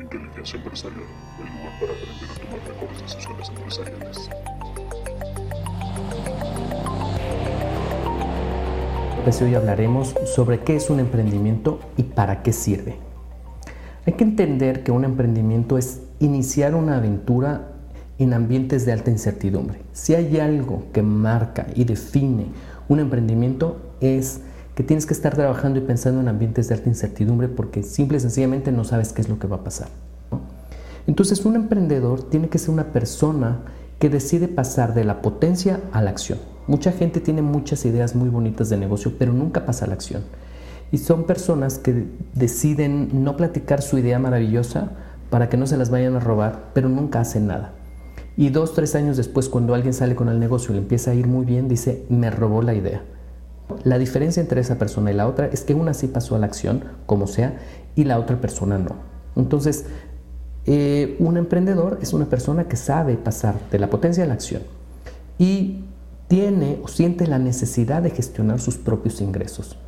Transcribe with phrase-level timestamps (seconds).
[0.00, 1.00] Inteligencia Empresarial,
[1.38, 4.30] el lugar para aprender a tomar mejores decisiones empresariales.
[9.24, 12.96] Pues hoy hablaremos sobre qué es un emprendimiento y para qué sirve.
[14.06, 17.72] Hay que entender que un emprendimiento es iniciar una aventura
[18.18, 19.80] en ambientes de alta incertidumbre.
[19.92, 22.46] Si hay algo que marca y define
[22.88, 24.42] un emprendimiento es
[24.76, 28.20] que tienes que estar trabajando y pensando en ambientes de alta incertidumbre porque simple y
[28.20, 29.88] sencillamente no sabes qué es lo que va a pasar.
[31.06, 33.62] Entonces un emprendedor tiene que ser una persona
[33.98, 36.38] que decide pasar de la potencia a la acción.
[36.66, 40.24] Mucha gente tiene muchas ideas muy bonitas de negocio, pero nunca pasa a la acción.
[40.92, 44.90] Y son personas que deciden no platicar su idea maravillosa
[45.30, 47.72] para que no se las vayan a robar, pero nunca hacen nada.
[48.36, 51.14] Y dos, tres años después, cuando alguien sale con el negocio y le empieza a
[51.14, 53.02] ir muy bien, dice, me robó la idea.
[53.84, 56.46] La diferencia entre esa persona y la otra es que una sí pasó a la
[56.46, 57.58] acción, como sea,
[57.94, 58.96] y la otra persona no.
[59.34, 59.86] Entonces,
[60.66, 64.62] eh, un emprendedor es una persona que sabe pasar de la potencia a la acción
[65.38, 65.84] y
[66.26, 69.78] tiene o siente la necesidad de gestionar sus propios ingresos,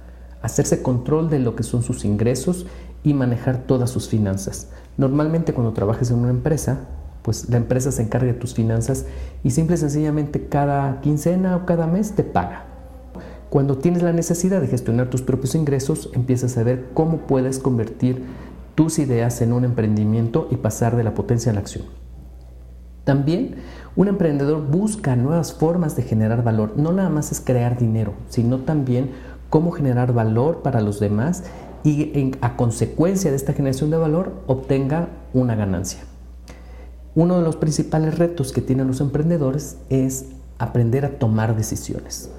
[0.41, 2.67] hacerse control de lo que son sus ingresos
[3.02, 4.69] y manejar todas sus finanzas.
[4.97, 6.78] Normalmente cuando trabajas en una empresa,
[7.22, 9.06] pues la empresa se encarga de tus finanzas
[9.42, 12.67] y simple y sencillamente cada quincena o cada mes te paga.
[13.50, 18.22] Cuando tienes la necesidad de gestionar tus propios ingresos, empiezas a ver cómo puedes convertir
[18.74, 21.84] tus ideas en un emprendimiento y pasar de la potencia a la acción.
[23.05, 23.55] También
[23.96, 26.74] un emprendedor busca nuevas formas de generar valor.
[26.77, 29.12] No nada más es crear dinero, sino también
[29.48, 31.44] cómo generar valor para los demás
[31.84, 36.00] y a consecuencia de esta generación de valor obtenga una ganancia.
[37.14, 40.27] Uno de los principales retos que tienen los emprendedores es
[40.58, 42.30] aprender a tomar decisiones.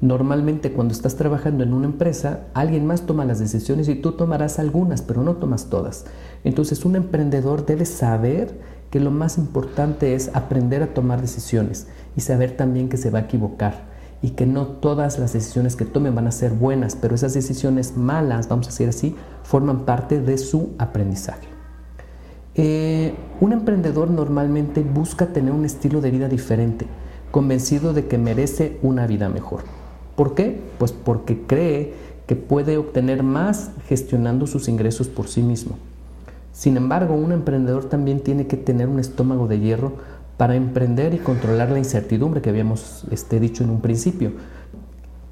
[0.00, 4.58] Normalmente cuando estás trabajando en una empresa, alguien más toma las decisiones y tú tomarás
[4.58, 6.06] algunas, pero no tomas todas.
[6.42, 8.58] Entonces un emprendedor debe saber
[8.90, 13.18] que lo más importante es aprender a tomar decisiones y saber también que se va
[13.18, 13.90] a equivocar
[14.22, 17.96] y que no todas las decisiones que tome van a ser buenas, pero esas decisiones
[17.96, 21.46] malas, vamos a decir así, forman parte de su aprendizaje.
[22.54, 26.86] Eh, un emprendedor normalmente busca tener un estilo de vida diferente,
[27.30, 29.79] convencido de que merece una vida mejor.
[30.20, 30.60] ¿Por qué?
[30.76, 31.94] Pues porque cree
[32.26, 35.78] que puede obtener más gestionando sus ingresos por sí mismo.
[36.52, 39.94] Sin embargo, un emprendedor también tiene que tener un estómago de hierro
[40.36, 44.32] para emprender y controlar la incertidumbre que habíamos este, dicho en un principio.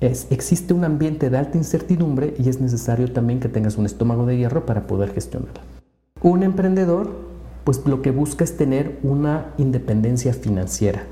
[0.00, 4.38] existe un ambiente de alta incertidumbre y es necesario también que tengas un estómago de
[4.38, 5.60] hierro para poder gestionarla.
[6.22, 7.10] Un emprendedor,
[7.65, 11.04] pues lo que busca es tener una independencia financiera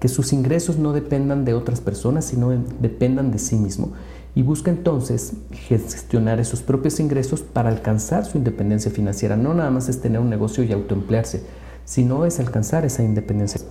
[0.00, 3.92] que sus ingresos no dependan de otras personas, sino dependan de sí mismo.
[4.34, 9.36] Y busca entonces gestionar esos propios ingresos para alcanzar su independencia financiera.
[9.36, 11.42] No nada más es tener un negocio y autoemplearse,
[11.86, 13.62] sino es alcanzar esa independencia.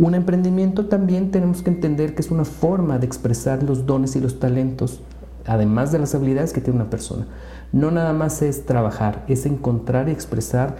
[0.00, 4.20] Un emprendimiento también tenemos que entender que es una forma de expresar los dones y
[4.20, 5.00] los talentos,
[5.44, 7.26] además de las habilidades que tiene una persona.
[7.72, 10.76] No nada más es trabajar, es encontrar y expresar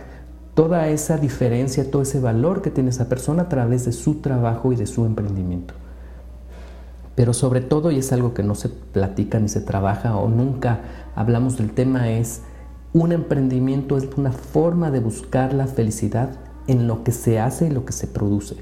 [0.59, 4.73] toda esa diferencia, todo ese valor que tiene esa persona a través de su trabajo
[4.73, 5.73] y de su emprendimiento.
[7.15, 10.81] Pero sobre todo, y es algo que no se platica ni se trabaja o nunca
[11.15, 12.41] hablamos del tema, es
[12.93, 16.31] un emprendimiento es una forma de buscar la felicidad
[16.67, 18.57] en lo que se hace y lo que se produce.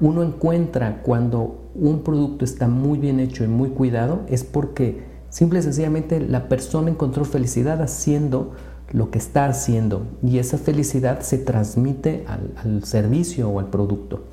[0.00, 5.60] Uno encuentra cuando un producto está muy bien hecho y muy cuidado, es porque simple
[5.60, 8.50] y sencillamente la persona encontró felicidad haciendo
[8.92, 14.24] lo que está haciendo y esa felicidad se transmite al, servicio o al producto.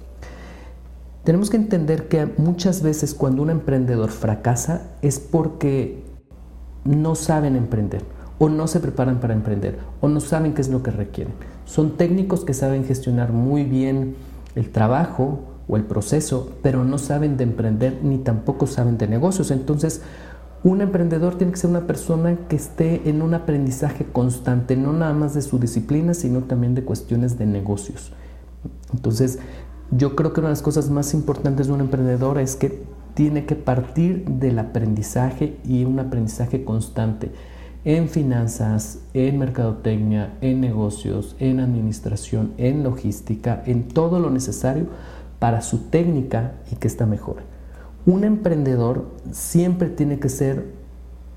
[1.24, 6.04] Tenemos que entender que muchas veces cuando un emprendedor fracasa es porque
[6.86, 8.04] no saben emprender
[8.40, 11.34] o no se preparan para emprender o no saben qué es lo que requieren.
[11.66, 14.16] Son técnicos que saben gestionar muy bien
[14.56, 19.52] el trabajo o el proceso, pero no saben de emprender ni tampoco saben de negocios.
[19.52, 20.02] Entonces,
[20.64, 25.14] un emprendedor tiene que ser una persona que esté en un aprendizaje constante, no nada
[25.14, 28.12] más de su disciplina, sino también de cuestiones de negocios.
[28.94, 29.40] Entonces,
[29.92, 32.84] yo creo que una de las cosas más importantes de un emprendedor es que
[33.14, 37.32] tiene que partir del aprendizaje y un aprendizaje constante
[37.86, 44.88] en finanzas, en mercadotecnia, en negocios, en administración, en logística, en todo lo necesario
[45.40, 47.57] para su técnica y que está mejor.
[48.08, 50.68] Un emprendedor siempre tiene que ser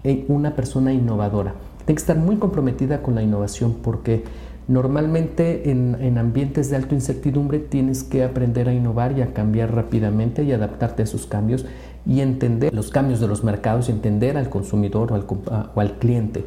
[0.04, 1.54] eh, una persona innovadora.
[1.78, 4.22] Tiene que estar muy comprometida con la innovación porque
[4.68, 10.44] normalmente en, ambientes de alta incertidumbre tienes que aprender a innovar y a cambiar rápidamente
[10.44, 11.66] y adaptarte a esos cambios
[12.06, 15.26] y entender los cambios de los mercados y entender al consumidor o al,
[15.74, 16.44] o al cliente.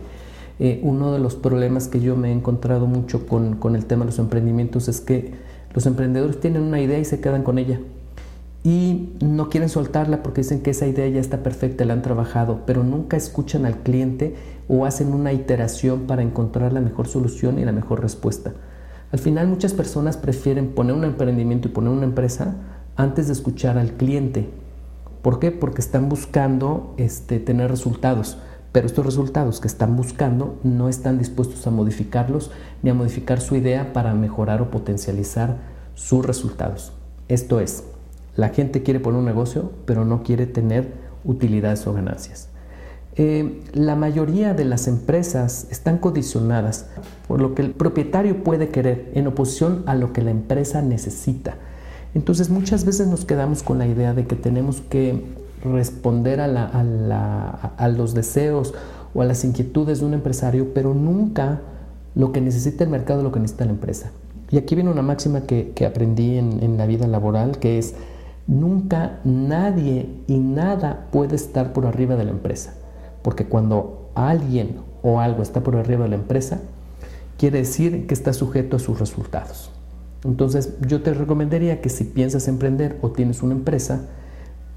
[0.58, 4.06] Eh, uno de los problemas que yo me he encontrado mucho con, con el tema
[4.06, 5.34] de los emprendimientos es que
[5.74, 7.82] los emprendedores tienen una idea y se quedan con ella
[8.64, 12.62] y no quieren soltarla porque dicen que esa idea ya está perfecta, la han trabajado,
[12.66, 14.36] pero nunca escuchan al cliente
[14.70, 18.54] o hacen una iteración para encontrar la mejor solución y la mejor respuesta.
[19.12, 22.56] Al final muchas personas prefieren poner un emprendimiento y poner una empresa
[22.96, 24.50] antes de escuchar al cliente.
[25.22, 25.52] ¿Por qué?
[25.52, 28.38] Porque están buscando este, tener resultados,
[28.72, 32.50] pero estos resultados que están buscando no están dispuestos a modificarlos
[32.82, 35.58] ni a modificar su idea para mejorar o potencializar
[35.96, 36.94] sus resultados.
[37.28, 37.84] Esto es,
[38.36, 40.92] la gente quiere poner un negocio, pero no quiere tener
[41.24, 42.50] utilidades o ganancias.
[43.16, 46.88] Eh, la mayoría de las empresas están condicionadas
[47.28, 51.56] por lo que el propietario puede querer en oposición a lo que la empresa necesita.
[52.16, 55.24] Entonces muchas veces nos quedamos con la idea de que tenemos que
[55.64, 58.74] responder a, los deseos
[59.14, 61.62] o a las inquietudes de un empresario, pero nunca
[62.16, 64.12] lo que necesita el mercado, lo que necesita la empresa.
[64.50, 67.96] Y aquí viene una máxima que, aprendí en la vida laboral, que es
[68.48, 72.74] Nunca nadie y nada puede estar por arriba de la empresa,
[73.22, 76.62] porque cuando alguien o algo está por arriba de la empresa,
[77.38, 79.72] quiere decir que está sujeto a sus resultados.
[80.24, 84.08] Entonces yo te recomendaría que si piensas emprender o tienes una empresa,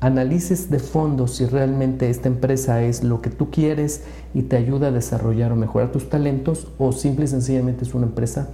[0.00, 4.02] analices de fondo si realmente esta empresa es lo que tú quieres
[4.34, 8.06] y te ayuda a desarrollar o mejorar tus talentos o simple y sencillamente es una
[8.06, 8.50] empresa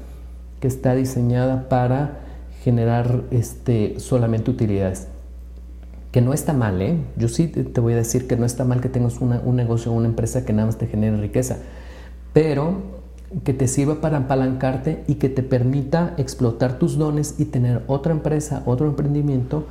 [0.60, 2.20] que está diseñada para
[2.62, 5.08] generar este, solamente utilidades.
[6.12, 6.96] Que no está mal, ¿eh?
[7.16, 9.94] Yo sí te voy a decir que no está mal que tengas un negocio o
[9.94, 11.56] una empresa que nada más te genere riqueza,
[12.32, 13.02] pero
[13.44, 18.12] que te sirva para apalancarte y que te permita explotar tus dones y tener otra
[18.12, 19.64] empresa, otro emprendimiento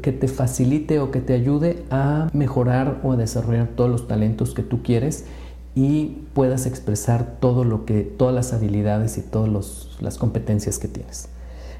[0.00, 4.54] que te facilite o que te ayude a mejorar o a desarrollar todos los talentos
[4.54, 5.26] que tú quieres
[5.74, 11.28] y puedas expresar todo lo que, todas las habilidades y todas las competencias que tienes.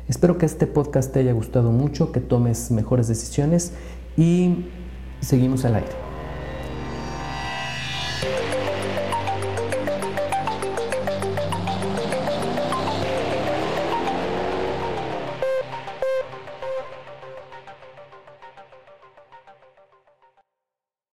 [0.09, 3.73] Espero que este podcast te haya gustado mucho, que tomes mejores decisiones
[4.17, 4.67] y
[5.21, 5.93] seguimos al aire.